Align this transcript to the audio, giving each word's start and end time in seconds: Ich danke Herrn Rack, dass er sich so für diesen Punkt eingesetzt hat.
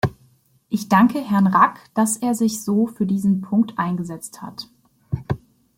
Ich 0.69 0.89
danke 0.89 1.19
Herrn 1.21 1.45
Rack, 1.45 1.79
dass 1.93 2.17
er 2.17 2.33
sich 2.33 2.63
so 2.63 2.87
für 2.87 3.05
diesen 3.05 3.41
Punkt 3.41 3.77
eingesetzt 3.77 4.41
hat. 4.41 4.67